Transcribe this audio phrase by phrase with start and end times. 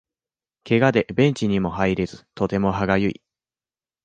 [0.63, 3.21] ケガでベンチにも入れずとても歯がゆい